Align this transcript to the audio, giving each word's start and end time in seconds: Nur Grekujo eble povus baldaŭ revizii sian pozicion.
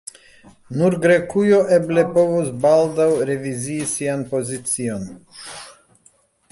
Nur 0.77 0.95
Grekujo 1.03 1.59
eble 1.77 2.05
povus 2.15 2.49
baldaŭ 2.65 3.07
revizii 3.33 3.79
sian 3.95 4.27
pozicion. 4.35 5.07